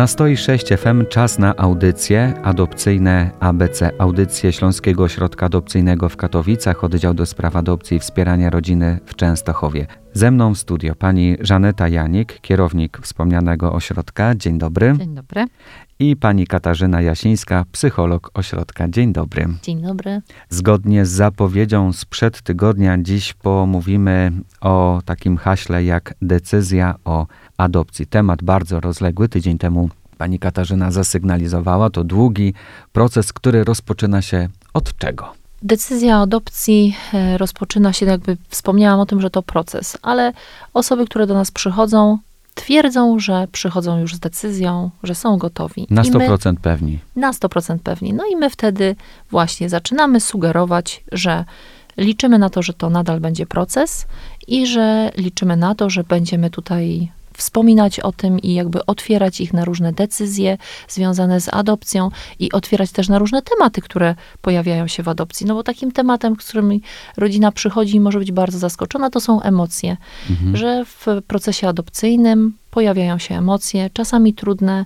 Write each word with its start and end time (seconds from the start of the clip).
Na 0.00 0.06
106 0.06 0.68
FM 0.68 1.06
czas 1.06 1.38
na 1.38 1.56
audycje 1.56 2.34
adopcyjne 2.42 3.30
ABC, 3.40 3.90
audycje 3.98 4.52
Śląskiego 4.52 5.04
Ośrodka 5.04 5.46
Adopcyjnego 5.46 6.08
w 6.08 6.16
Katowicach, 6.16 6.84
oddział 6.84 7.14
do 7.14 7.26
spraw 7.26 7.56
adopcji 7.56 7.96
i 7.96 8.00
wspierania 8.00 8.50
rodziny 8.50 8.98
w 9.06 9.14
Częstochowie. 9.14 9.86
Ze 10.12 10.30
mną 10.30 10.54
w 10.54 10.58
studio 10.58 10.94
pani 10.94 11.36
Żaneta 11.40 11.88
Janik, 11.88 12.40
kierownik 12.40 12.98
wspomnianego 13.02 13.72
ośrodka. 13.72 14.34
Dzień 14.34 14.58
dobry. 14.58 14.94
Dzień 14.98 15.14
dobry. 15.14 15.44
I 16.02 16.16
pani 16.16 16.46
Katarzyna 16.46 17.00
Jasińska, 17.02 17.64
psycholog 17.72 18.30
ośrodka. 18.34 18.88
Dzień 18.88 19.12
dobry. 19.12 19.48
Dzień 19.62 19.82
dobry. 19.82 20.22
Zgodnie 20.48 21.06
z 21.06 21.10
zapowiedzią 21.10 21.92
sprzed 21.92 22.42
tygodnia, 22.42 22.98
dziś 22.98 23.32
pomówimy 23.32 24.32
o 24.60 25.02
takim 25.04 25.36
haśle 25.36 25.84
jak 25.84 26.14
decyzja 26.22 26.94
o 27.04 27.26
adopcji. 27.56 28.06
Temat 28.06 28.42
bardzo 28.42 28.80
rozległy. 28.80 29.28
Tydzień 29.28 29.58
temu 29.58 29.90
pani 30.18 30.38
Katarzyna 30.38 30.90
zasygnalizowała. 30.90 31.90
To 31.90 32.04
długi 32.04 32.54
proces, 32.92 33.32
który 33.32 33.64
rozpoczyna 33.64 34.22
się 34.22 34.48
od 34.74 34.96
czego? 34.98 35.32
Decyzja 35.62 36.18
o 36.18 36.22
adopcji 36.22 36.96
e, 37.14 37.38
rozpoczyna 37.38 37.92
się, 37.92 38.06
jakby 38.06 38.36
wspomniałam 38.48 39.00
o 39.00 39.06
tym, 39.06 39.20
że 39.20 39.30
to 39.30 39.42
proces, 39.42 39.98
ale 40.02 40.32
osoby, 40.74 41.06
które 41.06 41.26
do 41.26 41.34
nas 41.34 41.50
przychodzą, 41.50 42.18
twierdzą, 42.60 43.18
że 43.18 43.46
przychodzą 43.52 43.98
już 43.98 44.14
z 44.14 44.18
decyzją, 44.18 44.90
że 45.02 45.14
są 45.14 45.36
gotowi. 45.38 45.86
Na 45.90 46.02
I 46.02 46.10
my- 46.10 46.28
100% 46.28 46.56
pewni. 46.62 46.98
na 47.16 47.32
100% 47.32 47.78
pewni. 47.78 48.12
No 48.14 48.24
i 48.32 48.36
my 48.36 48.50
wtedy 48.50 48.96
właśnie 49.30 49.68
zaczynamy 49.68 50.20
sugerować, 50.20 51.04
że 51.12 51.44
liczymy 51.96 52.38
na 52.38 52.50
to, 52.50 52.62
że 52.62 52.72
to 52.72 52.90
nadal 52.90 53.20
będzie 53.20 53.46
proces 53.46 54.06
i 54.48 54.66
że 54.66 55.10
liczymy 55.16 55.56
na 55.56 55.74
to, 55.74 55.90
że 55.90 56.04
będziemy 56.04 56.50
tutaj 56.50 57.10
wspominać 57.40 58.00
o 58.00 58.12
tym 58.12 58.38
i 58.38 58.54
jakby 58.54 58.86
otwierać 58.86 59.40
ich 59.40 59.52
na 59.52 59.64
różne 59.64 59.92
decyzje 59.92 60.58
związane 60.88 61.40
z 61.40 61.48
adopcją 61.48 62.10
i 62.38 62.52
otwierać 62.52 62.90
też 62.92 63.08
na 63.08 63.18
różne 63.18 63.42
tematy, 63.42 63.80
które 63.80 64.14
pojawiają 64.42 64.86
się 64.86 65.02
w 65.02 65.08
adopcji. 65.08 65.46
No 65.46 65.54
bo 65.54 65.62
takim 65.62 65.92
tematem, 65.92 66.36
z 66.40 66.48
którymi 66.48 66.82
rodzina 67.16 67.52
przychodzi 67.52 67.96
i 67.96 68.00
może 68.00 68.18
być 68.18 68.32
bardzo 68.32 68.58
zaskoczona, 68.58 69.10
to 69.10 69.20
są 69.20 69.42
emocje. 69.42 69.96
Mhm. 70.30 70.56
Że 70.56 70.84
w 70.84 71.06
procesie 71.26 71.68
adopcyjnym 71.68 72.52
pojawiają 72.70 73.18
się 73.18 73.34
emocje, 73.38 73.90
czasami 73.92 74.34
trudne, 74.34 74.84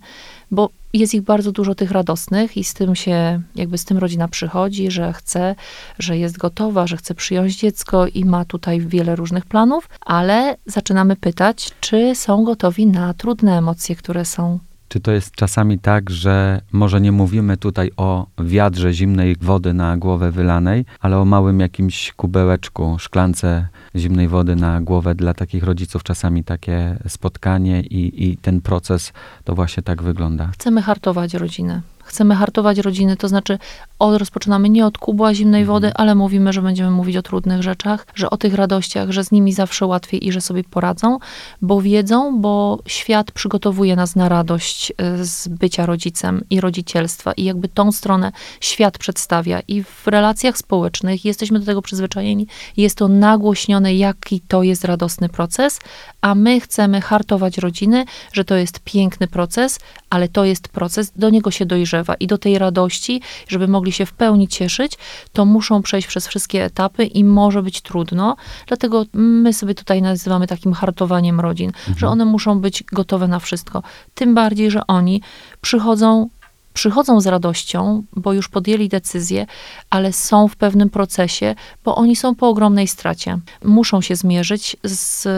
bo 0.50 0.70
jest 0.98 1.14
ich 1.14 1.22
bardzo 1.22 1.52
dużo 1.52 1.74
tych 1.74 1.90
radosnych 1.90 2.56
i 2.56 2.64
z 2.64 2.74
tym 2.74 2.94
się, 2.94 3.40
jakby 3.54 3.78
z 3.78 3.84
tym 3.84 3.98
rodzina 3.98 4.28
przychodzi, 4.28 4.90
że 4.90 5.12
chce, 5.12 5.54
że 5.98 6.18
jest 6.18 6.38
gotowa, 6.38 6.86
że 6.86 6.96
chce 6.96 7.14
przyjąć 7.14 7.56
dziecko 7.56 8.06
i 8.06 8.24
ma 8.24 8.44
tutaj 8.44 8.80
wiele 8.80 9.16
różnych 9.16 9.46
planów, 9.46 9.88
ale 10.00 10.56
zaczynamy 10.66 11.16
pytać, 11.16 11.70
czy 11.80 12.14
są 12.14 12.44
gotowi 12.44 12.86
na 12.86 13.14
trudne 13.14 13.58
emocje, 13.58 13.96
które 13.96 14.24
są. 14.24 14.58
Czy 14.88 15.00
to 15.00 15.12
jest 15.12 15.34
czasami 15.34 15.78
tak, 15.78 16.10
że 16.10 16.60
może 16.72 17.00
nie 17.00 17.12
mówimy 17.12 17.56
tutaj 17.56 17.90
o 17.96 18.26
wiadrze 18.38 18.92
zimnej 18.92 19.36
wody 19.40 19.74
na 19.74 19.96
głowę 19.96 20.30
wylanej, 20.30 20.84
ale 21.00 21.18
o 21.18 21.24
małym 21.24 21.60
jakimś 21.60 22.12
kubełeczku, 22.12 22.96
szklance 22.98 23.68
zimnej 23.96 24.28
wody 24.28 24.56
na 24.56 24.80
głowę 24.80 25.14
dla 25.14 25.34
takich 25.34 25.64
rodziców 25.64 26.02
czasami 26.02 26.44
takie 26.44 26.96
spotkanie 27.08 27.80
i, 27.80 28.30
i 28.30 28.36
ten 28.36 28.60
proces 28.60 29.12
to 29.44 29.54
właśnie 29.54 29.82
tak 29.82 30.02
wygląda. 30.02 30.46
Chcemy 30.46 30.82
hartować 30.82 31.34
rodzinę. 31.34 31.80
Chcemy 32.04 32.34
hartować 32.34 32.78
rodziny, 32.78 33.16
to 33.16 33.28
znaczy 33.28 33.58
od, 33.98 34.18
rozpoczynamy 34.18 34.68
nie 34.68 34.86
od 34.86 34.98
kubła 34.98 35.34
zimnej 35.34 35.64
wody, 35.64 35.92
ale 35.94 36.14
mówimy, 36.14 36.52
że 36.52 36.62
będziemy 36.62 36.90
mówić 36.90 37.16
o 37.16 37.22
trudnych 37.22 37.62
rzeczach, 37.62 38.06
że 38.14 38.30
o 38.30 38.36
tych 38.36 38.54
radościach, 38.54 39.10
że 39.10 39.24
z 39.24 39.30
nimi 39.30 39.52
zawsze 39.52 39.86
łatwiej 39.86 40.26
i 40.26 40.32
że 40.32 40.40
sobie 40.40 40.64
poradzą, 40.64 41.18
bo 41.62 41.80
wiedzą, 41.80 42.40
bo 42.40 42.78
świat 42.86 43.32
przygotowuje 43.32 43.96
nas 43.96 44.16
na 44.16 44.28
radość 44.28 44.92
y, 45.20 45.24
z 45.24 45.48
bycia 45.48 45.86
rodzicem 45.86 46.44
i 46.50 46.60
rodzicielstwa. 46.60 47.32
I 47.32 47.44
jakby 47.44 47.68
tą 47.68 47.92
stronę 47.92 48.32
świat 48.60 48.98
przedstawia. 48.98 49.60
I 49.68 49.82
w 49.82 50.06
relacjach 50.06 50.58
społecznych 50.58 51.24
jesteśmy 51.24 51.60
do 51.60 51.66
tego 51.66 51.82
przyzwyczajeni, 51.82 52.46
jest 52.76 52.98
to 52.98 53.08
nagłośnione, 53.08 53.94
jaki 53.94 54.40
to 54.40 54.62
jest 54.62 54.84
radosny 54.84 55.28
proces, 55.28 55.80
a 56.20 56.34
my 56.34 56.60
chcemy 56.60 57.00
hartować 57.00 57.58
rodziny, 57.58 58.04
że 58.32 58.44
to 58.44 58.54
jest 58.54 58.80
piękny 58.80 59.28
proces, 59.28 59.80
ale 60.14 60.28
to 60.28 60.44
jest 60.44 60.68
proces, 60.68 61.12
do 61.16 61.30
niego 61.30 61.50
się 61.50 61.66
dojrzewa 61.66 62.14
i 62.14 62.26
do 62.26 62.38
tej 62.38 62.58
radości, 62.58 63.20
żeby 63.48 63.68
mogli 63.68 63.92
się 63.92 64.06
w 64.06 64.12
pełni 64.12 64.48
cieszyć, 64.48 64.98
to 65.32 65.44
muszą 65.44 65.82
przejść 65.82 66.08
przez 66.08 66.28
wszystkie 66.28 66.64
etapy 66.64 67.04
i 67.04 67.24
może 67.24 67.62
być 67.62 67.80
trudno. 67.80 68.36
Dlatego 68.66 69.04
my 69.12 69.52
sobie 69.52 69.74
tutaj 69.74 70.02
nazywamy 70.02 70.46
takim 70.46 70.72
hartowaniem 70.72 71.40
rodzin, 71.40 71.72
że 71.96 72.08
one 72.08 72.24
muszą 72.24 72.60
być 72.60 72.82
gotowe 72.82 73.28
na 73.28 73.38
wszystko. 73.38 73.82
Tym 74.14 74.34
bardziej, 74.34 74.70
że 74.70 74.86
oni 74.86 75.22
przychodzą 75.60 76.28
przychodzą 76.74 77.20
z 77.20 77.26
radością, 77.26 78.04
bo 78.16 78.32
już 78.32 78.48
podjęli 78.48 78.88
decyzję, 78.88 79.46
ale 79.90 80.12
są 80.12 80.48
w 80.48 80.56
pewnym 80.56 80.90
procesie, 80.90 81.54
bo 81.84 81.96
oni 81.96 82.16
są 82.16 82.34
po 82.34 82.48
ogromnej 82.48 82.88
stracie. 82.88 83.38
Muszą 83.64 84.00
się 84.00 84.16
zmierzyć 84.16 84.76
z 84.84 85.28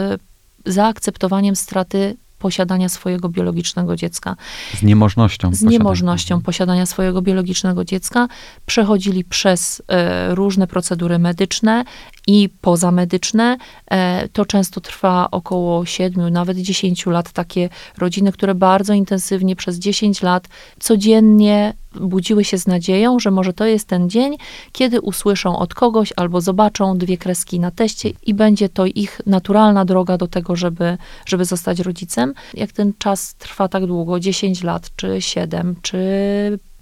zaakceptowaniem 0.65 1.55
straty 1.55 2.15
posiadania 2.39 2.89
swojego 2.89 3.29
biologicznego 3.29 3.95
dziecka 3.95 4.35
Z 4.73 4.83
niemożnością. 4.83 5.47
z 5.47 5.51
posiadania. 5.51 5.71
niemożnością 5.77 6.41
posiadania 6.41 6.85
swojego 6.85 7.21
biologicznego 7.21 7.85
dziecka, 7.85 8.27
przechodzili 8.65 9.23
przez 9.23 9.81
e, 9.87 10.35
różne 10.35 10.67
procedury 10.67 11.19
medyczne 11.19 11.83
i 12.27 12.49
pozamedyczne. 12.61 13.57
E, 13.91 14.27
to 14.27 14.45
często 14.45 14.81
trwa 14.81 15.27
około 15.31 15.85
7, 15.85 16.29
nawet 16.29 16.57
10 16.57 17.05
lat. 17.05 17.31
Takie 17.31 17.69
rodziny, 17.97 18.31
które 18.31 18.55
bardzo 18.55 18.93
intensywnie 18.93 19.55
przez 19.55 19.79
10 19.79 20.21
lat 20.21 20.47
codziennie 20.79 21.73
budziły 21.99 22.43
się 22.43 22.57
z 22.57 22.67
nadzieją, 22.67 23.19
że 23.19 23.31
może 23.31 23.53
to 23.53 23.65
jest 23.65 23.87
ten 23.87 24.09
dzień, 24.09 24.37
kiedy 24.71 25.01
usłyszą 25.01 25.59
od 25.59 25.73
kogoś 25.73 26.13
albo 26.15 26.41
zobaczą 26.41 26.97
dwie 26.97 27.17
kreski 27.17 27.59
na 27.59 27.71
teście 27.71 28.09
i 28.23 28.33
będzie 28.33 28.69
to 28.69 28.85
ich 28.85 29.21
naturalna 29.25 29.85
droga 29.85 30.17
do 30.17 30.27
tego, 30.27 30.55
żeby, 30.55 30.97
żeby 31.25 31.45
zostać 31.45 31.79
rodzicem. 31.79 32.33
Jak 32.53 32.71
ten 32.71 32.93
czas 32.97 33.35
trwa 33.35 33.67
tak 33.67 33.85
długo, 33.85 34.19
10 34.19 34.63
lat, 34.63 34.89
czy 34.95 35.21
7, 35.21 35.75
czy 35.81 35.97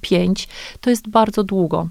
5, 0.01 0.47
to 0.81 0.89
jest 0.89 1.09
bardzo 1.09 1.44
długo. 1.44 1.88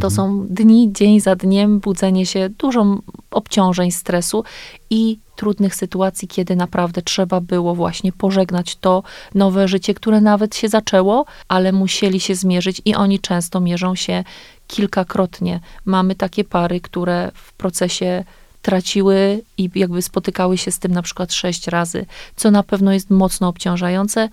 To 0.00 0.10
są 0.10 0.46
dni, 0.50 0.92
dzień 0.92 1.20
za 1.20 1.36
dniem, 1.36 1.80
budzenie 1.80 2.26
się, 2.26 2.48
dużo 2.58 2.98
obciążeń, 3.30 3.90
stresu 3.90 4.44
i 4.90 5.18
trudnych 5.36 5.74
sytuacji, 5.74 6.28
kiedy 6.28 6.56
naprawdę 6.56 7.02
trzeba 7.02 7.40
było 7.40 7.74
właśnie 7.74 8.12
pożegnać 8.12 8.76
to 8.76 9.02
nowe 9.34 9.68
życie, 9.68 9.94
które 9.94 10.20
nawet 10.20 10.56
się 10.56 10.68
zaczęło, 10.68 11.24
ale 11.48 11.72
musieli 11.72 12.20
się 12.20 12.34
zmierzyć 12.34 12.82
i 12.84 12.94
oni 12.94 13.20
często 13.20 13.60
mierzą 13.60 13.94
się 13.94 14.24
kilkakrotnie. 14.66 15.60
Mamy 15.84 16.14
takie 16.14 16.44
pary, 16.44 16.80
które 16.80 17.30
w 17.34 17.52
procesie 17.52 18.24
traciły 18.62 19.40
i 19.58 19.70
jakby 19.74 20.02
spotykały 20.02 20.58
się 20.58 20.70
z 20.70 20.78
tym 20.78 20.92
na 20.92 21.02
przykład 21.02 21.32
sześć 21.32 21.66
razy, 21.66 22.06
co 22.36 22.50
na 22.50 22.62
pewno 22.62 22.92
jest 22.92 23.10
mocno 23.10 23.48
obciążające. 23.48 24.28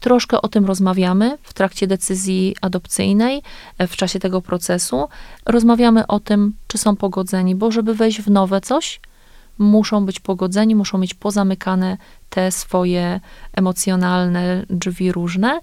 Troszkę 0.00 0.42
o 0.42 0.48
tym 0.48 0.64
rozmawiamy 0.64 1.38
w 1.42 1.54
trakcie 1.54 1.86
decyzji 1.86 2.56
adopcyjnej, 2.60 3.42
e, 3.78 3.86
w 3.86 3.96
czasie 3.96 4.18
tego 4.18 4.42
procesu. 4.42 5.08
Rozmawiamy 5.46 6.06
o 6.06 6.20
tym, 6.20 6.54
czy 6.66 6.78
są 6.78 6.96
pogodzeni, 6.96 7.54
bo 7.54 7.70
żeby 7.70 7.94
wejść 7.94 8.20
w 8.22 8.30
nowe 8.30 8.60
coś, 8.60 9.00
muszą 9.58 10.06
być 10.06 10.20
pogodzeni, 10.20 10.74
muszą 10.74 10.98
mieć 10.98 11.14
pozamykane 11.14 11.96
te 12.30 12.52
swoje 12.52 13.20
emocjonalne 13.52 14.66
drzwi 14.70 15.12
różne. 15.12 15.60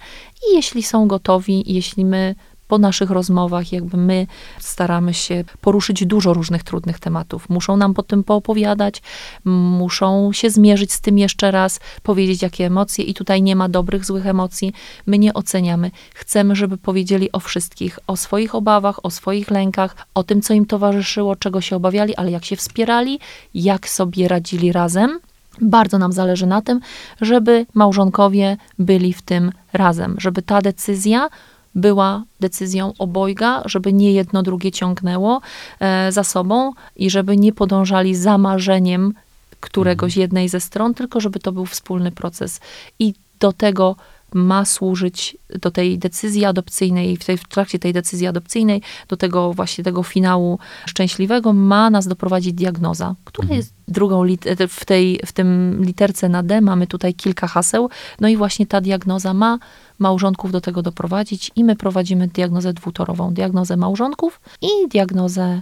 I 0.49 0.55
jeśli 0.55 0.83
są 0.83 1.07
gotowi, 1.07 1.73
jeśli 1.73 2.05
my 2.05 2.35
po 2.67 2.77
naszych 2.77 3.09
rozmowach, 3.09 3.71
jakby 3.71 3.97
my 3.97 4.27
staramy 4.59 5.13
się 5.13 5.43
poruszyć 5.61 6.05
dużo 6.05 6.33
różnych 6.33 6.63
trudnych 6.63 6.99
tematów. 6.99 7.49
Muszą 7.49 7.77
nam 7.77 7.93
po 7.93 8.03
tym 8.03 8.23
poopowiadać, 8.23 9.01
muszą 9.45 10.33
się 10.33 10.49
zmierzyć 10.49 10.93
z 10.93 11.01
tym 11.01 11.17
jeszcze 11.17 11.51
raz, 11.51 11.79
powiedzieć 12.03 12.41
jakie 12.41 12.65
emocje 12.65 13.05
i 13.05 13.13
tutaj 13.13 13.41
nie 13.41 13.55
ma 13.55 13.69
dobrych, 13.69 14.05
złych 14.05 14.27
emocji. 14.27 14.73
My 15.05 15.19
nie 15.19 15.33
oceniamy. 15.33 15.91
Chcemy, 16.13 16.55
żeby 16.55 16.77
powiedzieli 16.77 17.31
o 17.31 17.39
wszystkich, 17.39 17.99
o 18.07 18.17
swoich 18.17 18.55
obawach, 18.55 19.05
o 19.05 19.11
swoich 19.11 19.51
lękach, 19.51 19.95
o 20.13 20.23
tym, 20.23 20.41
co 20.41 20.53
im 20.53 20.65
towarzyszyło, 20.65 21.35
czego 21.35 21.61
się 21.61 21.75
obawiali, 21.75 22.15
ale 22.15 22.31
jak 22.31 22.45
się 22.45 22.55
wspierali, 22.55 23.19
jak 23.53 23.89
sobie 23.89 24.27
radzili 24.27 24.71
razem. 24.71 25.19
Bardzo 25.61 25.97
nam 25.97 26.11
zależy 26.11 26.47
na 26.47 26.61
tym, 26.61 26.79
żeby 27.21 27.65
małżonkowie 27.73 28.57
byli 28.79 29.13
w 29.13 29.21
tym 29.21 29.51
razem, 29.73 30.15
żeby 30.17 30.41
ta 30.41 30.61
decyzja 30.61 31.29
była 31.75 32.23
decyzją 32.39 32.93
obojga, 32.97 33.61
żeby 33.65 33.93
nie 33.93 34.11
jedno 34.13 34.43
drugie 34.43 34.71
ciągnęło 34.71 35.41
e, 35.79 36.11
za 36.11 36.23
sobą 36.23 36.71
i 36.95 37.09
żeby 37.09 37.37
nie 37.37 37.53
podążali 37.53 38.15
za 38.15 38.37
marzeniem 38.37 39.13
któregoś 39.59 40.17
jednej 40.17 40.49
ze 40.49 40.59
stron, 40.59 40.93
tylko 40.93 41.19
żeby 41.19 41.39
to 41.39 41.51
był 41.51 41.65
wspólny 41.65 42.11
proces. 42.11 42.59
I 42.99 43.13
do 43.39 43.53
tego 43.53 43.95
ma 44.33 44.65
służyć 44.65 45.37
do 45.61 45.71
tej 45.71 45.99
decyzji 45.99 46.45
adopcyjnej, 46.45 47.17
w, 47.17 47.25
tej, 47.25 47.37
w 47.37 47.47
trakcie 47.47 47.79
tej 47.79 47.93
decyzji 47.93 48.27
adopcyjnej, 48.27 48.81
do 49.07 49.17
tego 49.17 49.53
właśnie 49.53 49.83
tego 49.83 50.03
finału 50.03 50.59
szczęśliwego, 50.85 51.53
ma 51.53 51.89
nas 51.89 52.07
doprowadzić 52.07 52.53
diagnoza, 52.53 53.15
która 53.25 53.43
Mhm. 53.45 53.57
jest 53.57 53.73
drugą, 53.87 54.23
lit- 54.25 54.67
w, 54.69 54.85
tej, 54.85 55.19
w 55.25 55.31
tym 55.31 55.77
literce 55.85 56.29
na 56.29 56.43
D 56.43 56.61
mamy 56.61 56.87
tutaj 56.87 57.13
kilka 57.13 57.47
haseł, 57.47 57.89
no 58.19 58.27
i 58.27 58.37
właśnie 58.37 58.67
ta 58.67 58.81
diagnoza 58.81 59.33
ma 59.33 59.59
małżonków 59.99 60.51
do 60.51 60.61
tego 60.61 60.81
doprowadzić 60.81 61.51
i 61.55 61.63
my 61.63 61.75
prowadzimy 61.75 62.27
diagnozę 62.27 62.73
dwutorową, 62.73 63.33
diagnozę 63.33 63.77
małżonków 63.77 64.39
i 64.61 64.67
diagnozę 64.89 65.41
e, 65.43 65.61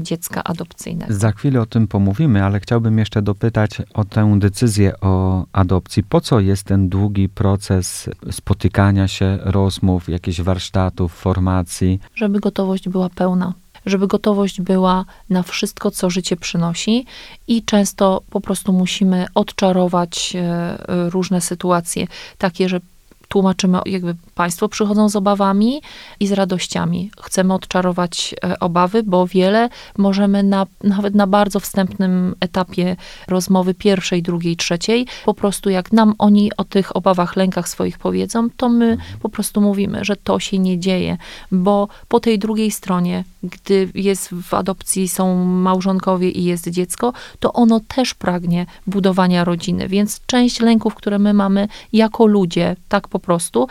dziecka 0.00 0.44
adopcyjnego. 0.44 1.14
Za 1.14 1.32
chwilę 1.32 1.60
o 1.60 1.66
tym 1.66 1.88
pomówimy, 1.88 2.44
ale 2.44 2.60
chciałbym 2.60 2.98
jeszcze 2.98 3.22
dopytać 3.22 3.70
o 3.94 4.04
tę 4.04 4.38
decyzję 4.38 5.00
o 5.00 5.44
adopcji. 5.52 6.02
Po 6.02 6.20
co 6.20 6.40
jest 6.40 6.64
ten 6.64 6.88
długi 6.88 7.28
proces 7.28 8.10
spotykania 8.30 9.08
się, 9.08 9.38
rozmów, 9.40 10.08
jakichś 10.08 10.40
warsztatów, 10.40 11.12
formacji? 11.12 12.00
żeby 12.14 12.40
gotowość 12.40 12.88
była 12.88 13.08
pełna, 13.08 13.54
żeby 13.86 14.06
gotowość 14.06 14.60
była 14.60 15.04
na 15.30 15.42
wszystko, 15.42 15.90
co 15.90 16.10
życie 16.10 16.36
przynosi 16.36 17.06
i 17.48 17.62
często 17.62 18.22
po 18.30 18.40
prostu 18.40 18.72
musimy 18.72 19.26
odczarować 19.34 20.36
e, 20.36 20.40
e, 20.40 21.10
różne 21.10 21.40
sytuacje, 21.40 22.06
takie, 22.38 22.68
że 22.68 22.80
tłumaczymy, 23.28 23.78
jakby 23.86 24.14
Państwo 24.38 24.68
przychodzą 24.68 25.08
z 25.08 25.16
obawami 25.16 25.82
i 26.20 26.26
z 26.26 26.32
radościami. 26.32 27.10
Chcemy 27.22 27.54
odczarować 27.54 28.34
e, 28.44 28.58
obawy, 28.58 29.02
bo 29.02 29.26
wiele 29.26 29.68
możemy 29.96 30.42
na, 30.42 30.66
nawet 30.84 31.14
na 31.14 31.26
bardzo 31.26 31.60
wstępnym 31.60 32.34
etapie 32.40 32.96
rozmowy 33.28 33.74
pierwszej, 33.74 34.22
drugiej, 34.22 34.56
trzeciej, 34.56 35.06
po 35.24 35.34
prostu 35.34 35.70
jak 35.70 35.92
nam 35.92 36.14
oni 36.18 36.50
o 36.56 36.64
tych 36.64 36.96
obawach, 36.96 37.36
lękach 37.36 37.68
swoich 37.68 37.98
powiedzą, 37.98 38.48
to 38.56 38.68
my 38.68 38.96
po 39.22 39.28
prostu 39.28 39.60
mówimy, 39.60 40.04
że 40.04 40.16
to 40.16 40.40
się 40.40 40.58
nie 40.58 40.78
dzieje, 40.78 41.16
bo 41.52 41.88
po 42.08 42.20
tej 42.20 42.38
drugiej 42.38 42.70
stronie, 42.70 43.24
gdy 43.42 43.88
jest 43.94 44.28
w 44.28 44.54
adopcji, 44.54 45.08
są 45.08 45.44
małżonkowie 45.44 46.30
i 46.30 46.44
jest 46.44 46.68
dziecko, 46.68 47.12
to 47.40 47.52
ono 47.52 47.80
też 47.80 48.14
pragnie 48.14 48.66
budowania 48.86 49.44
rodziny, 49.44 49.88
więc 49.88 50.20
część 50.26 50.60
lęków, 50.60 50.94
które 50.94 51.18
my 51.18 51.34
mamy 51.34 51.68
jako 51.92 52.26
ludzie, 52.26 52.76
tak 52.88 53.08
po 53.08 53.18
prostu, 53.18 53.68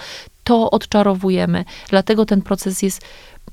to 0.47 0.71
odczarowujemy. 0.71 1.65
Dlatego 1.89 2.25
ten 2.25 2.41
proces 2.41 2.81
jest 2.81 3.01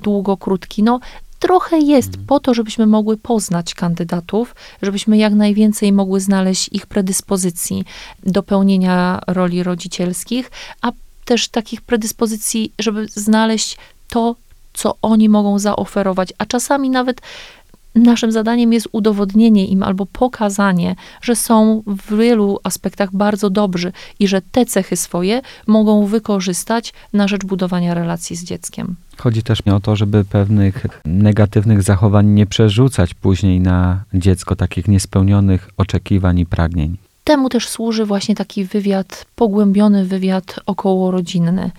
długo, 0.01 0.37
krótki. 0.37 0.83
No, 0.83 1.01
trochę 1.39 1.79
jest 1.79 2.11
po 2.27 2.41
to, 2.41 2.55
żebyśmy 2.55 2.87
mogły 2.87 3.17
poznać 3.17 3.75
kandydatów, 3.75 4.55
żebyśmy 4.83 5.17
jak 5.17 5.35
najwięcej 5.35 5.93
mogły 5.93 6.21
znaleźć 6.21 6.69
ich 6.73 6.87
predyspozycji 6.87 7.85
do 8.23 8.43
pełnienia 8.43 9.21
roli 9.27 9.63
rodzicielskich, 9.63 10.51
a 10.83 10.93
też 11.25 11.49
takich 11.49 11.83
predyspozycji, 11.83 12.73
żeby 12.79 13.09
znaleźć 13.09 13.77
to, 14.09 14.37
co 14.75 14.95
oni 15.03 15.29
mogą 15.29 15.59
zaoferować, 15.59 16.33
a 16.39 16.47
czasami 16.47 16.91
nawet 16.91 17.21
naszym 17.95 18.33
zadaniem 18.33 18.73
jest 18.73 18.89
udowodnienie 18.93 19.67
im 19.67 19.83
albo 19.83 20.07
pokazanie, 20.07 20.97
że 21.23 21.37
są 21.37 21.83
w 21.87 22.17
wielu 22.17 22.59
aspektach 22.65 23.13
bardzo 23.13 23.51
dobrzy 23.51 23.93
i 24.21 24.29
że 24.29 24.43
te 24.43 24.67
cechy 24.67 24.97
swoje 24.97 25.41
mogą 25.67 26.07
wykorzystać 26.07 26.93
na 27.13 27.29
rzecz 27.29 27.45
budowania 27.45 27.95
relacji 27.95 28.37
z 28.37 28.45
dzieckiem. 28.45 28.97
Chodzi 29.19 29.43
też 29.43 29.61
o 29.61 29.81
to, 29.81 29.97
żeby 29.97 30.25
pewnych 30.25 30.87
negatywnych 31.05 31.83
zachowań 31.83 32.27
nie 32.27 32.47
przerzucać 32.47 33.15
później 33.15 33.61
na 33.61 34.05
dziecko, 34.15 34.57
takich 34.57 34.89
niespełnionych 34.89 35.71
oczekiwań 35.77 36.39
i 36.39 36.47
pragnień. 36.47 36.97
Temu 37.25 37.49
też 37.49 37.69
służy 37.69 38.05
właśnie 38.05 38.35
taki 38.35 38.65
wywiad, 38.65 39.27
pogłębiony 39.37 40.05
wywiad 40.05 40.61
okołorodzinny, 40.67 41.71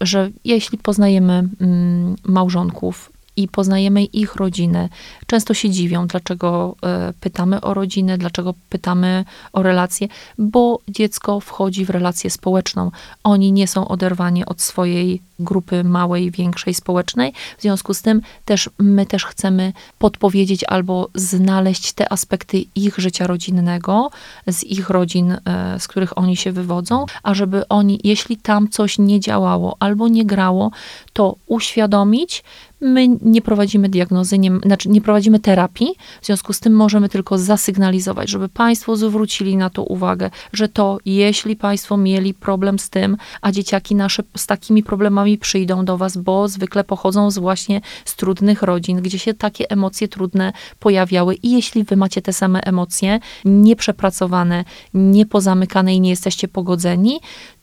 że 0.00 0.30
jeśli 0.44 0.78
poznajemy 0.78 1.48
mm, 1.60 2.16
małżonków 2.24 3.12
i 3.36 3.48
poznajemy 3.48 4.04
ich 4.04 4.34
rodzinę, 4.34 4.88
często 5.26 5.54
się 5.54 5.70
dziwią, 5.70 6.06
dlaczego 6.06 6.76
e, 6.82 7.12
pytamy 7.20 7.60
o 7.60 7.74
rodzinę, 7.74 8.18
dlaczego 8.18 8.54
pytamy 8.68 9.24
o 9.52 9.62
relacje, 9.62 10.08
bo 10.38 10.78
dziecko 10.88 11.40
wchodzi 11.40 11.84
w 11.84 11.90
relację 11.90 12.30
społeczną. 12.30 12.90
Oni 13.24 13.52
nie 13.52 13.68
są 13.68 13.88
oderwani 13.88 14.46
od 14.46 14.62
swojej 14.62 15.22
grupy 15.40 15.84
małej, 15.84 16.30
większej 16.30 16.74
społecznej. 16.74 17.32
W 17.58 17.62
związku 17.62 17.94
z 17.94 18.02
tym 18.02 18.22
też 18.44 18.70
my 18.78 19.06
też 19.06 19.24
chcemy 19.24 19.72
podpowiedzieć 19.98 20.64
albo 20.64 21.08
znaleźć 21.14 21.92
te 21.92 22.12
aspekty 22.12 22.64
ich 22.74 22.98
życia 22.98 23.26
rodzinnego, 23.26 24.10
z 24.46 24.64
ich 24.64 24.90
rodzin, 24.90 25.32
e, 25.32 25.80
z 25.80 25.88
których 25.88 26.18
oni 26.18 26.36
się 26.36 26.52
wywodzą, 26.52 27.06
a 27.22 27.34
żeby 27.34 27.68
oni, 27.68 28.00
jeśli 28.04 28.36
tam 28.36 28.68
coś 28.68 28.98
nie 28.98 29.20
działało 29.20 29.76
albo 29.80 30.08
nie 30.08 30.24
grało, 30.24 30.70
to 31.12 31.36
uświadomić. 31.46 32.44
My 32.80 33.08
nie 33.22 33.42
prowadzimy 33.42 33.88
diagnozy, 33.88 34.38
nie, 34.38 34.50
znaczy 34.64 34.88
nie 34.88 35.00
prowadzimy 35.00 35.38
terapii, 35.38 35.94
w 36.22 36.26
związku 36.26 36.52
z 36.52 36.60
tym 36.60 36.72
możemy 36.72 37.08
tylko 37.08 37.38
zasygnalizować, 37.38 38.28
żeby 38.28 38.48
Państwo 38.48 38.96
zwrócili 38.96 39.56
na 39.56 39.70
to 39.70 39.82
uwagę, 39.82 40.30
że 40.52 40.68
to 40.68 40.98
jeśli 41.04 41.56
Państwo 41.56 41.96
mieli 41.96 42.34
problem 42.34 42.78
z 42.78 42.90
tym, 42.90 43.16
a 43.40 43.52
dzieciaki 43.52 43.94
nasze 43.94 44.22
z 44.36 44.46
takimi 44.46 44.82
problemami 44.82 45.29
przyjdą 45.38 45.84
do 45.84 45.96
Was, 45.96 46.16
bo 46.16 46.48
zwykle 46.48 46.84
pochodzą 46.84 47.30
z 47.30 47.38
właśnie 47.38 47.80
z 48.04 48.16
trudnych 48.16 48.62
rodzin, 48.62 49.02
gdzie 49.02 49.18
się 49.18 49.34
takie 49.34 49.70
emocje 49.70 50.08
trudne 50.08 50.52
pojawiały. 50.78 51.34
I 51.34 51.50
jeśli 51.52 51.84
Wy 51.84 51.96
macie 51.96 52.22
te 52.22 52.32
same 52.32 52.60
emocje, 52.60 53.20
nieprzepracowane, 53.44 54.64
niepozamykane 54.94 55.94
i 55.94 56.00
nie 56.00 56.10
jesteście 56.10 56.48
pogodzeni, 56.48 57.20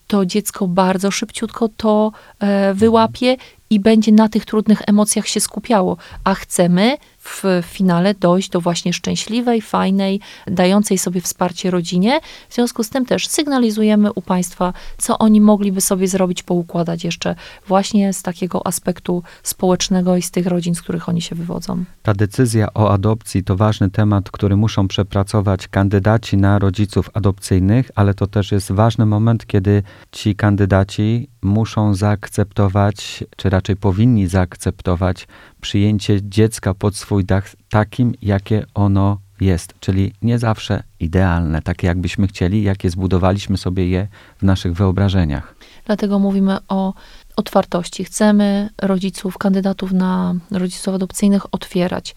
to 0.07 0.25
dziecko 0.25 0.67
bardzo 0.67 1.11
szybciutko 1.11 1.69
to 1.77 2.11
e, 2.39 2.73
wyłapie 2.73 3.37
i 3.69 3.79
będzie 3.79 4.11
na 4.11 4.29
tych 4.29 4.45
trudnych 4.45 4.81
emocjach 4.87 5.27
się 5.27 5.39
skupiało, 5.39 5.97
a 6.23 6.33
chcemy 6.33 6.97
w 7.27 7.43
finale 7.63 8.13
dojść 8.13 8.49
do 8.49 8.61
właśnie 8.61 8.93
szczęśliwej, 8.93 9.61
fajnej, 9.61 10.19
dającej 10.47 10.97
sobie 10.97 11.21
wsparcie 11.21 11.71
rodzinie. 11.71 12.19
W 12.49 12.53
związku 12.53 12.83
z 12.83 12.89
tym 12.89 13.05
też 13.05 13.27
sygnalizujemy 13.27 14.13
u 14.13 14.21
Państwa, 14.21 14.73
co 14.97 15.17
oni 15.17 15.41
mogliby 15.41 15.81
sobie 15.81 16.07
zrobić, 16.07 16.43
poukładać 16.43 17.03
jeszcze 17.03 17.35
właśnie 17.67 18.13
z 18.13 18.21
takiego 18.21 18.67
aspektu 18.67 19.23
społecznego 19.43 20.17
i 20.17 20.21
z 20.21 20.31
tych 20.31 20.47
rodzin, 20.47 20.75
z 20.75 20.81
których 20.81 21.09
oni 21.09 21.21
się 21.21 21.35
wywodzą. 21.35 21.83
Ta 22.03 22.13
decyzja 22.13 22.73
o 22.73 22.91
adopcji 22.91 23.43
to 23.43 23.55
ważny 23.55 23.89
temat, 23.89 24.31
który 24.31 24.55
muszą 24.55 24.87
przepracować 24.87 25.67
kandydaci 25.67 26.37
na 26.37 26.59
rodziców 26.59 27.09
adopcyjnych, 27.13 27.91
ale 27.95 28.13
to 28.13 28.27
też 28.27 28.51
jest 28.51 28.71
ważny 28.71 29.05
moment, 29.05 29.45
kiedy 29.45 29.83
ci 30.11 30.35
kandydaci 30.35 31.29
muszą 31.41 31.95
zaakceptować, 31.95 33.23
czy 33.37 33.49
raczej 33.49 33.75
powinni 33.75 34.27
zaakceptować 34.27 35.27
przyjęcie 35.61 36.19
dziecka 36.23 36.73
pod 36.73 36.95
swój 36.95 37.16
dach 37.25 37.55
takim, 37.69 38.13
jakie 38.21 38.65
ono 38.73 39.17
jest, 39.41 39.73
czyli 39.79 40.13
nie 40.21 40.39
zawsze 40.39 40.83
idealne, 40.99 41.61
takie 41.61 41.87
jakbyśmy 41.87 42.27
chcieli, 42.27 42.63
jakie 42.63 42.89
zbudowaliśmy 42.89 43.57
sobie 43.57 43.89
je 43.89 44.07
w 44.37 44.43
naszych 44.43 44.73
wyobrażeniach. 44.73 45.55
Dlatego 45.85 46.19
mówimy 46.19 46.57
o 46.67 46.93
otwartości. 47.37 48.03
Chcemy 48.03 48.69
rodziców, 48.81 49.37
kandydatów 49.37 49.91
na 49.91 50.35
rodziców 50.51 50.95
adopcyjnych 50.95 51.53
otwierać. 51.53 52.15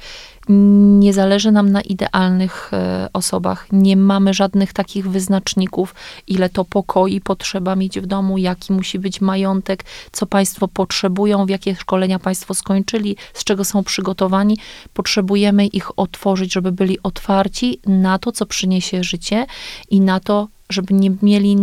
Nie 0.48 1.12
zależy 1.12 1.52
nam 1.52 1.72
na 1.72 1.80
idealnych 1.80 2.70
e, 2.72 3.08
osobach. 3.12 3.66
Nie 3.72 3.96
mamy 3.96 4.34
żadnych 4.34 4.72
takich 4.72 5.10
wyznaczników, 5.10 5.94
ile 6.26 6.48
to 6.48 6.64
pokoi 6.64 7.20
potrzeba 7.20 7.76
mieć 7.76 8.00
w 8.00 8.06
domu, 8.06 8.38
jaki 8.38 8.72
musi 8.72 8.98
być 8.98 9.20
majątek, 9.20 9.84
co 10.12 10.26
Państwo 10.26 10.68
potrzebują, 10.68 11.46
w 11.46 11.48
jakie 11.48 11.74
szkolenia 11.74 12.18
Państwo 12.18 12.54
skończyli, 12.54 13.16
z 13.34 13.44
czego 13.44 13.64
są 13.64 13.84
przygotowani. 13.84 14.58
Potrzebujemy 14.94 15.66
ich 15.66 15.98
otworzyć, 15.98 16.52
żeby 16.52 16.72
byli 16.72 17.02
otwarci 17.02 17.80
na 17.86 18.18
to, 18.18 18.32
co 18.32 18.46
przyniesie 18.46 19.04
życie 19.04 19.46
i 19.90 20.00
na 20.00 20.20
to, 20.20 20.48
żeby 20.70 20.94
nie 20.94 21.10
mieli, 21.22 21.56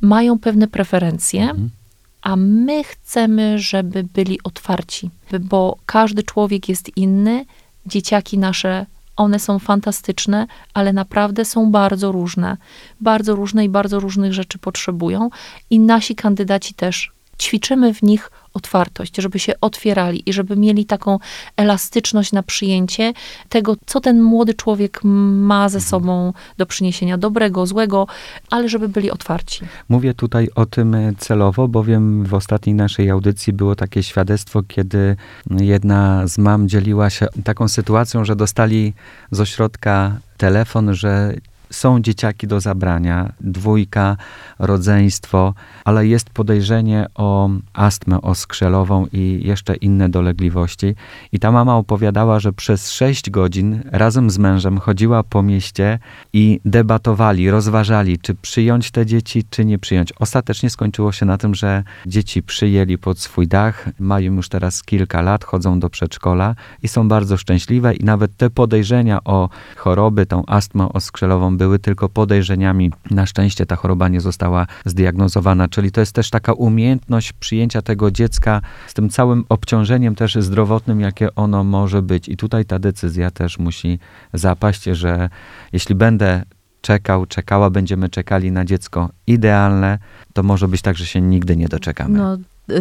mają 0.00 0.38
pewne 0.38 0.68
preferencje 0.68 1.42
Mhm. 1.42 1.81
A 2.22 2.36
my 2.36 2.84
chcemy, 2.84 3.58
żeby 3.58 4.04
byli 4.04 4.38
otwarci, 4.44 5.10
bo 5.40 5.76
każdy 5.86 6.22
człowiek 6.22 6.68
jest 6.68 6.96
inny. 6.96 7.44
Dzieciaki 7.86 8.38
nasze, 8.38 8.86
one 9.16 9.38
są 9.38 9.58
fantastyczne, 9.58 10.46
ale 10.74 10.92
naprawdę 10.92 11.44
są 11.44 11.70
bardzo 11.70 12.12
różne. 12.12 12.56
Bardzo 13.00 13.36
różne 13.36 13.64
i 13.64 13.68
bardzo 13.68 14.00
różnych 14.00 14.32
rzeczy 14.32 14.58
potrzebują, 14.58 15.30
i 15.70 15.80
nasi 15.80 16.14
kandydaci 16.14 16.74
też. 16.74 17.12
Ćwiczymy 17.40 17.94
w 17.94 18.02
nich 18.02 18.30
otwartość, 18.54 19.16
żeby 19.16 19.38
się 19.38 19.52
otwierali 19.60 20.22
i 20.26 20.32
żeby 20.32 20.56
mieli 20.56 20.84
taką 20.84 21.18
elastyczność 21.56 22.32
na 22.32 22.42
przyjęcie 22.42 23.12
tego, 23.48 23.76
co 23.86 24.00
ten 24.00 24.22
młody 24.22 24.54
człowiek 24.54 25.00
ma 25.04 25.68
ze 25.68 25.80
sobą 25.80 26.32
do 26.58 26.66
przyniesienia 26.66 27.18
dobrego, 27.18 27.66
złego, 27.66 28.06
ale 28.50 28.68
żeby 28.68 28.88
byli 28.88 29.10
otwarci. 29.10 29.64
Mówię 29.88 30.14
tutaj 30.14 30.48
o 30.54 30.66
tym 30.66 30.94
e, 30.94 31.12
celowo, 31.18 31.68
bowiem 31.68 32.24
w 32.24 32.34
ostatniej 32.34 32.74
naszej 32.74 33.10
audycji 33.10 33.52
było 33.52 33.76
takie 33.76 34.02
świadectwo, 34.02 34.62
kiedy 34.62 35.16
jedna 35.50 36.26
z 36.26 36.38
mam 36.38 36.68
dzieliła 36.68 37.10
się 37.10 37.26
taką 37.44 37.68
sytuacją, 37.68 38.24
że 38.24 38.36
dostali 38.36 38.94
z 39.30 39.40
ośrodka 39.40 40.16
telefon, 40.36 40.94
że 40.94 41.34
są 41.72 42.00
dzieciaki 42.00 42.46
do 42.46 42.60
zabrania, 42.60 43.32
dwójka, 43.40 44.16
rodzeństwo, 44.58 45.54
ale 45.84 46.06
jest 46.06 46.30
podejrzenie 46.30 47.06
o 47.14 47.50
astmę 47.72 48.22
oskrzelową 48.22 49.06
i 49.12 49.40
jeszcze 49.44 49.74
inne 49.76 50.08
dolegliwości. 50.08 50.94
I 51.32 51.38
ta 51.38 51.52
mama 51.52 51.76
opowiadała, 51.76 52.40
że 52.40 52.52
przez 52.52 52.90
sześć 52.90 53.30
godzin 53.30 53.82
razem 53.92 54.30
z 54.30 54.38
mężem 54.38 54.78
chodziła 54.78 55.22
po 55.22 55.42
mieście 55.42 55.98
i 56.32 56.60
debatowali, 56.64 57.50
rozważali, 57.50 58.18
czy 58.18 58.34
przyjąć 58.34 58.90
te 58.90 59.06
dzieci, 59.06 59.44
czy 59.50 59.64
nie 59.64 59.78
przyjąć. 59.78 60.12
Ostatecznie 60.18 60.70
skończyło 60.70 61.12
się 61.12 61.26
na 61.26 61.38
tym, 61.38 61.54
że 61.54 61.82
dzieci 62.06 62.42
przyjęli 62.42 62.98
pod 62.98 63.18
swój 63.18 63.48
dach, 63.48 63.88
mają 63.98 64.34
już 64.34 64.48
teraz 64.48 64.82
kilka 64.82 65.22
lat, 65.22 65.44
chodzą 65.44 65.80
do 65.80 65.90
przedszkola 65.90 66.54
i 66.82 66.88
są 66.88 67.08
bardzo 67.08 67.36
szczęśliwe 67.36 67.94
i 67.94 68.04
nawet 68.04 68.36
te 68.36 68.50
podejrzenia 68.50 69.24
o 69.24 69.48
choroby, 69.76 70.26
tą 70.26 70.42
astmę 70.46 70.88
oskrzelową 70.92 71.56
były 71.62 71.78
tylko 71.78 72.08
podejrzeniami. 72.08 72.90
Na 73.10 73.26
szczęście 73.26 73.66
ta 73.66 73.76
choroba 73.76 74.08
nie 74.08 74.20
została 74.20 74.66
zdiagnozowana, 74.84 75.68
czyli 75.68 75.92
to 75.92 76.00
jest 76.00 76.12
też 76.12 76.30
taka 76.30 76.52
umiejętność 76.52 77.32
przyjęcia 77.32 77.82
tego 77.82 78.10
dziecka 78.10 78.60
z 78.86 78.94
tym 78.94 79.08
całym 79.08 79.44
obciążeniem 79.48 80.14
też 80.14 80.34
zdrowotnym, 80.34 81.00
jakie 81.00 81.34
ono 81.34 81.64
może 81.64 82.02
być. 82.02 82.28
I 82.28 82.36
tutaj 82.36 82.64
ta 82.64 82.78
decyzja 82.78 83.30
też 83.30 83.58
musi 83.58 83.98
zapaść, 84.32 84.84
że 84.84 85.28
jeśli 85.72 85.94
będę 85.94 86.42
czekał, 86.80 87.26
czekała, 87.26 87.70
będziemy 87.70 88.08
czekali 88.08 88.52
na 88.52 88.64
dziecko 88.64 89.10
idealne, 89.26 89.98
to 90.32 90.42
może 90.42 90.68
być 90.68 90.82
tak, 90.82 90.96
że 90.96 91.06
się 91.06 91.20
nigdy 91.20 91.56
nie 91.56 91.68
doczekamy. 91.68 92.18
No, 92.18 92.38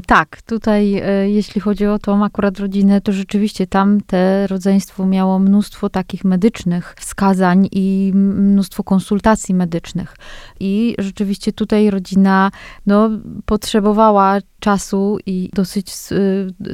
tak, 0.07 0.41
tutaj 0.41 0.93
e, 0.95 1.29
jeśli 1.29 1.61
chodzi 1.61 1.85
o 1.85 1.99
tą 1.99 2.23
akurat 2.23 2.59
rodzinę, 2.59 3.01
to 3.01 3.11
rzeczywiście 3.11 3.67
tam 3.67 4.01
te 4.01 4.47
rodzeństwo 4.47 5.05
miało 5.05 5.39
mnóstwo 5.39 5.89
takich 5.89 6.23
medycznych 6.23 6.95
wskazań 6.99 7.67
i 7.71 8.11
mnóstwo 8.15 8.83
konsultacji 8.83 9.55
medycznych. 9.55 10.15
I 10.59 10.95
rzeczywiście 10.99 11.53
tutaj 11.53 11.89
rodzina 11.89 12.51
no, 12.85 13.09
potrzebowała 13.45 14.37
czasu 14.59 15.17
i 15.25 15.49
dosyć 15.53 15.93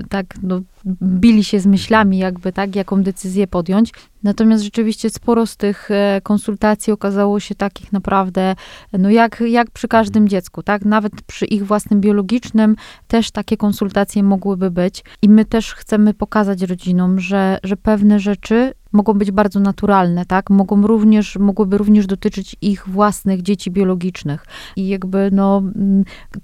tak 0.10 0.26
no, 0.44 0.62
bili 1.03 1.44
się 1.44 1.60
z 1.60 1.65
myślami 1.65 2.17
jakby, 2.17 2.53
tak, 2.53 2.75
jaką 2.75 3.03
decyzję 3.03 3.48
podjąć. 3.48 3.91
Natomiast 4.24 4.63
rzeczywiście 4.63 5.10
sporo 5.10 5.46
z 5.46 5.58
tych 5.58 5.91
e, 5.91 6.22
konsultacji 6.24 6.94
okazało 6.94 7.39
się 7.39 7.56
takich 7.56 7.94
naprawdę, 7.94 8.56
no 8.94 9.10
jak, 9.10 9.44
jak 9.48 9.72
przy 9.72 9.88
każdym 9.88 10.27
dziecku, 10.27 10.63
tak, 10.63 10.86
nawet 10.86 11.22
przy 11.22 11.46
ich 11.46 11.65
własnym 11.65 12.01
biologicznym 12.01 12.75
też 13.08 13.32
takie 13.32 13.58
konsultacje 13.58 14.24
mogłyby 14.24 14.72
być. 14.72 15.03
I 15.22 15.29
my 15.29 15.46
też 15.46 15.74
chcemy 15.74 16.13
pokazać 16.13 16.62
rodzinom, 16.62 17.20
że, 17.20 17.60
że 17.63 17.77
pewne 17.77 18.20
rzeczy 18.20 18.74
mogą 18.91 19.13
być 19.13 19.32
bardzo 19.32 19.60
naturalne, 19.60 20.25
tak? 20.25 20.50
Mogą 20.50 20.88
również, 20.88 21.38
mogłyby 21.38 21.77
również 21.77 22.08
dotyczyć 22.08 22.56
ich 22.62 22.88
własnych 22.88 23.41
dzieci 23.41 23.72
biologicznych. 23.72 24.46
I 24.75 24.88
jakby, 24.88 25.29
no, 25.32 25.63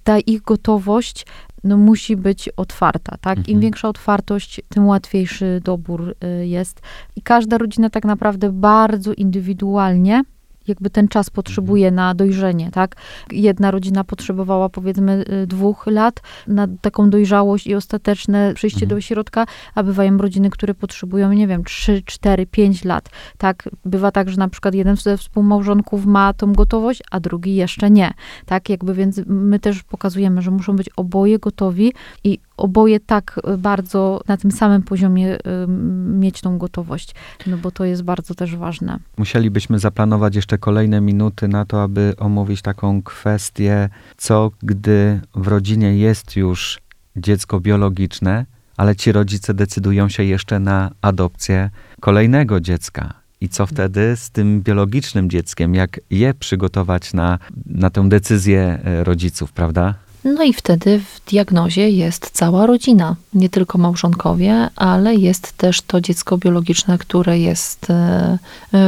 ta 0.04 0.20
ich 0.20 0.42
gotowość 0.42 1.26
no, 1.64 1.78
musi 1.78 2.16
być 2.16 2.50
otwarta, 2.50 3.18
tak? 3.22 3.38
Im 3.38 3.42
mhm. 3.42 3.60
większa 3.60 3.90
otwartość, 3.90 4.62
tym 4.70 4.88
łatwiejszy 4.88 5.62
dobór 5.64 6.16
y, 6.42 6.48
jest. 6.48 6.82
I 7.16 7.22
każda 7.22 7.58
rodzina 7.58 7.90
tak 7.90 8.06
naprawdę 8.06 8.52
bardzo 8.52 9.14
indywidualnie 9.14 10.24
jakby 10.68 10.90
ten 10.90 11.08
czas 11.08 11.30
potrzebuje 11.30 11.88
mhm. 11.88 11.96
na 11.96 12.16
dojrzenie, 12.16 12.72
tak? 12.72 12.96
Jedna 13.32 13.72
rodzina 13.72 14.04
potrzebowała 14.04 14.70
powiedzmy 14.70 15.26
y, 15.44 15.48
dwóch 15.48 15.88
lat 15.88 16.22
na 16.48 16.68
taką 16.82 17.10
dojrzałość 17.10 17.68
i 17.68 17.76
ostateczne 17.76 18.54
przyjście 18.54 18.86
mhm. 18.86 18.90
do 18.90 18.96
ośrodka, 18.96 19.46
a 19.76 19.84
bywają 19.84 20.18
rodziny, 20.18 20.50
które 20.50 20.74
potrzebują, 20.74 21.34
nie 21.34 21.48
wiem, 21.48 21.64
trzy, 21.64 22.02
cztery, 22.06 22.46
pięć 22.46 22.84
lat, 22.84 23.10
tak? 23.38 23.70
Bywa 23.86 24.12
tak, 24.12 24.30
że 24.30 24.38
na 24.38 24.48
przykład 24.48 24.74
jeden 24.76 24.96
ze 24.96 25.18
współmałżonków 25.18 26.06
ma 26.06 26.34
tą 26.34 26.54
gotowość, 26.54 27.02
a 27.12 27.20
drugi 27.20 27.56
jeszcze 27.56 27.92
nie, 27.92 28.14
tak? 28.46 28.70
Jakby 28.70 28.94
więc 28.94 29.22
my 29.28 29.60
też 29.60 29.84
pokazujemy, 29.84 30.42
że 30.42 30.52
muszą 30.52 30.76
być 30.76 30.90
oboje 30.96 31.40
gotowi 31.40 31.94
i 32.24 32.40
oboje 32.58 33.00
tak 33.00 33.40
bardzo 33.58 34.22
na 34.28 34.38
tym 34.38 34.52
samym 34.52 34.82
poziomie 34.82 35.36
y, 35.36 35.40
mieć 36.08 36.42
tą 36.42 36.58
gotowość, 36.58 37.16
no 37.48 37.58
bo 37.58 37.72
to 37.72 37.86
jest 37.86 38.04
bardzo 38.04 38.36
też 38.36 38.56
ważne. 38.56 39.00
Musielibyśmy 39.18 39.80
zaplanować 39.80 40.36
jeszcze 40.36 40.58
kolejne 40.58 41.02
minuty 41.02 41.48
na 41.48 41.66
to, 41.66 41.84
aby 41.84 42.14
omówić 42.18 42.62
taką 42.62 43.02
kwestię, 43.02 43.90
co 44.18 44.52
gdy 44.64 45.22
w 45.36 45.48
rodzinie 45.48 45.98
jest 45.98 46.36
już 46.36 46.80
dziecko 47.16 47.60
biologiczne, 47.60 48.46
ale 48.78 48.96
ci 48.96 49.12
rodzice 49.12 49.54
decydują 49.54 50.10
się 50.10 50.24
jeszcze 50.24 50.60
na 50.60 50.92
adopcję 51.02 51.70
kolejnego 52.00 52.60
dziecka. 52.60 53.14
I 53.42 53.50
co 53.50 53.66
wtedy 53.66 54.16
z 54.16 54.30
tym 54.30 54.62
biologicznym 54.62 55.30
dzieckiem? 55.30 55.76
Jak 55.76 56.00
je 56.10 56.34
przygotować 56.34 57.14
na, 57.14 57.40
na 57.66 57.90
tę 57.90 58.10
decyzję 58.10 58.80
e, 58.84 59.04
rodziców, 59.04 59.52
prawda? 59.52 59.94
No 60.24 60.44
i 60.44 60.54
wtedy 60.54 61.00
w 61.00 61.30
diagnozie 61.30 61.90
jest 61.90 62.30
cała 62.30 62.66
rodzina, 62.66 63.16
nie 63.34 63.50
tylko 63.50 63.78
małżonkowie, 63.78 64.70
ale 64.76 65.16
jest 65.16 65.58
też 65.58 65.82
to 65.82 66.02
dziecko 66.02 66.38
biologiczne, 66.38 66.98
które 66.98 67.40
jest 67.40 67.90
e, 67.90 68.38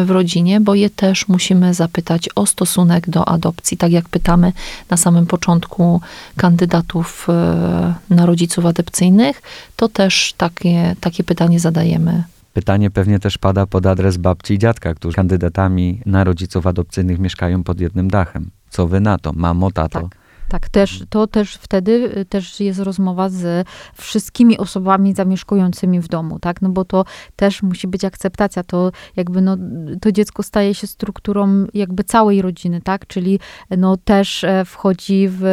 w 0.05 0.09
rodzinie, 0.09 0.61
bo 0.61 0.75
je 0.75 0.89
też 0.89 1.27
musimy 1.27 1.73
zapytać 1.73 2.29
o 2.35 2.45
stosunek 2.45 3.09
do 3.09 3.27
adopcji. 3.27 3.77
Tak 3.77 3.91
jak 3.91 4.09
pytamy 4.09 4.53
na 4.89 4.97
samym 4.97 5.25
początku 5.25 6.01
kandydatów 6.37 7.27
e, 7.29 7.93
na 8.09 8.25
rodziców 8.25 8.65
adopcyjnych, 8.65 9.41
to 9.75 9.89
też 9.89 10.33
takie, 10.37 10.95
takie 11.01 11.23
pytanie 11.23 11.59
zadajemy 11.59 12.23
Pytanie 12.53 12.91
pewnie 12.91 13.19
też 13.19 13.37
pada 13.37 13.65
pod 13.65 13.85
adres 13.85 14.17
babci 14.17 14.53
i 14.53 14.59
dziadka, 14.59 14.93
którzy 14.93 15.15
kandydatami 15.15 16.01
na 16.05 16.23
rodziców 16.23 16.67
adopcyjnych 16.67 17.19
mieszkają 17.19 17.63
pod 17.63 17.79
jednym 17.79 18.07
dachem. 18.07 18.49
Co 18.69 18.87
wy 18.87 18.99
na 18.99 19.17
to, 19.17 19.33
mamo, 19.33 19.71
tato? 19.71 20.01
Tak. 20.01 20.24
Tak, 20.49 20.69
też, 20.69 21.03
to 21.09 21.27
też 21.27 21.55
wtedy 21.55 22.17
y, 22.17 22.25
też 22.25 22.59
jest 22.59 22.79
rozmowa 22.79 23.29
z 23.29 23.67
wszystkimi 23.93 24.57
osobami 24.57 25.13
zamieszkującymi 25.13 25.99
w 25.99 26.07
domu, 26.07 26.39
tak, 26.39 26.61
no 26.61 26.69
bo 26.69 26.85
to 26.85 27.05
też 27.35 27.63
musi 27.63 27.87
być 27.87 28.05
akceptacja, 28.05 28.63
to 28.63 28.91
jakby 29.15 29.41
no, 29.41 29.57
to 30.01 30.11
dziecko 30.11 30.43
staje 30.43 30.73
się 30.73 30.87
strukturą 30.87 31.65
jakby 31.73 32.03
całej 32.03 32.41
rodziny, 32.41 32.81
tak, 32.81 33.07
czyli 33.07 33.39
no 33.77 33.97
też 33.97 34.43
e, 34.43 34.65
wchodzi 34.65 35.27
w, 35.29 35.43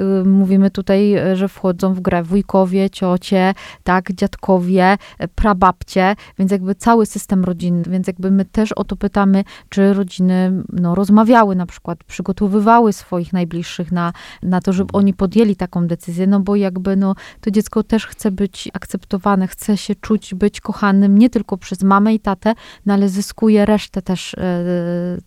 y, 0.00 0.24
mówimy 0.24 0.70
tutaj, 0.70 1.14
e, 1.14 1.36
że 1.36 1.48
wchodzą 1.48 1.94
w 1.94 2.00
grę 2.00 2.22
wujkowie, 2.22 2.90
ciocie, 2.90 3.54
tak, 3.84 4.12
dziadkowie, 4.12 4.98
e, 5.18 5.28
prababcie, 5.28 6.16
więc 6.38 6.52
jakby 6.52 6.74
cały 6.74 7.06
system 7.06 7.44
rodzinny, 7.44 7.84
więc 7.88 8.06
jakby 8.06 8.30
my 8.30 8.44
też 8.44 8.72
o 8.72 8.84
to 8.84 8.96
pytamy, 8.96 9.44
czy 9.68 9.94
rodziny, 9.94 10.52
no, 10.72 10.94
rozmawiały 10.94 11.56
na 11.56 11.66
przykład, 11.66 12.04
przygotowywały 12.04 12.92
swoich 12.92 13.32
najbliższych 13.32 13.92
na 13.92 14.12
na 14.42 14.60
to, 14.60 14.72
żeby 14.72 14.92
oni 14.92 15.14
podjęli 15.14 15.56
taką 15.56 15.86
decyzję, 15.86 16.26
no 16.26 16.40
bo 16.40 16.56
jakby 16.56 16.96
no, 16.96 17.14
to 17.40 17.50
dziecko 17.50 17.82
też 17.82 18.06
chce 18.06 18.30
być 18.30 18.68
akceptowane, 18.72 19.48
chce 19.48 19.76
się 19.76 19.94
czuć, 19.94 20.34
być 20.34 20.60
kochanym 20.60 21.18
nie 21.18 21.30
tylko 21.30 21.56
przez 21.56 21.82
mamę 21.82 22.14
i 22.14 22.20
tatę, 22.20 22.54
no 22.86 22.94
ale 22.94 23.08
zyskuje 23.08 23.66
resztę 23.66 24.02
też 24.02 24.34
e, 24.34 24.64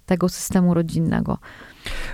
tego 0.05 0.29
systemu 0.29 0.73
rodzinnego. 0.73 1.37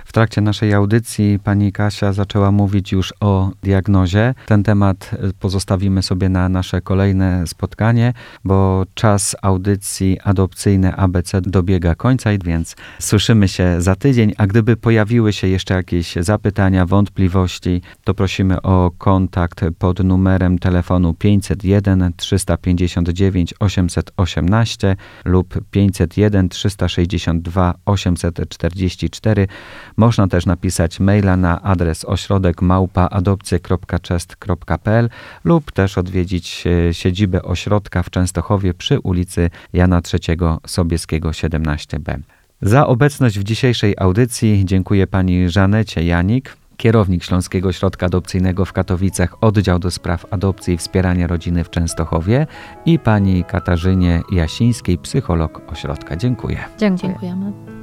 W 0.04 0.12
trakcie 0.12 0.40
naszej 0.40 0.74
audycji 0.74 1.38
pani 1.44 1.72
Kasia 1.72 2.12
zaczęła 2.12 2.52
mówić 2.52 2.92
już 2.92 3.14
o 3.20 3.50
diagnozie. 3.62 4.34
Ten 4.46 4.62
temat 4.62 5.10
pozostawimy 5.40 6.02
sobie 6.02 6.28
na 6.28 6.48
nasze 6.48 6.80
kolejne 6.80 7.46
spotkanie, 7.46 8.12
bo 8.44 8.86
czas 8.94 9.36
audycji 9.42 10.18
adopcyjnej 10.24 10.92
ABC 10.96 11.40
dobiega 11.40 11.94
końca, 11.94 12.30
więc 12.44 12.76
słyszymy 12.98 13.48
się 13.48 13.82
za 13.82 13.96
tydzień. 13.96 14.32
A 14.38 14.46
gdyby 14.46 14.76
pojawiły 14.76 15.32
się 15.32 15.46
jeszcze 15.46 15.74
jakieś 15.74 16.14
zapytania, 16.20 16.86
wątpliwości, 16.86 17.82
to 18.04 18.14
prosimy 18.14 18.62
o 18.62 18.90
kontakt 18.98 19.60
pod 19.78 20.04
numerem 20.04 20.58
telefonu 20.58 21.14
501 21.14 22.12
359 22.16 23.54
818 23.60 24.96
lub 25.24 25.54
501 25.70 26.48
362 26.48 27.74
844 27.84 29.48
można 29.96 30.28
też 30.28 30.46
napisać 30.46 31.00
maila 31.00 31.36
na 31.36 31.62
adres 31.62 32.04
ośrodek 32.04 32.62
małpaadopcje.chest.pl 32.62 35.10
lub 35.44 35.72
też 35.72 35.98
odwiedzić 35.98 36.64
e, 36.66 36.94
siedzibę 36.94 37.42
ośrodka 37.42 38.02
w 38.02 38.10
Częstochowie 38.10 38.74
przy 38.74 39.00
ulicy 39.00 39.50
Jana 39.72 40.00
III 40.12 40.38
Sobieskiego 40.66 41.28
17b. 41.28 42.18
Za 42.62 42.86
obecność 42.86 43.38
w 43.38 43.44
dzisiejszej 43.44 43.94
audycji 43.98 44.62
dziękuję 44.64 45.06
pani 45.06 45.50
Żanecie 45.50 46.04
Janik, 46.04 46.56
kierownik 46.76 47.24
Śląskiego 47.24 47.68
Ośrodka 47.68 48.06
Adopcyjnego 48.06 48.64
w 48.64 48.72
Katowicach, 48.72 49.34
oddział 49.40 49.78
do 49.78 49.90
spraw 49.90 50.26
adopcji 50.30 50.74
i 50.74 50.76
wspierania 50.76 51.26
rodziny 51.26 51.64
w 51.64 51.70
Częstochowie 51.70 52.46
i 52.86 52.98
pani 52.98 53.44
Katarzynie 53.44 54.22
Jasińskiej, 54.32 54.98
psycholog 54.98 55.72
ośrodka. 55.72 56.16
Dziękuję. 56.16 56.58
Dziękujemy. 56.78 57.77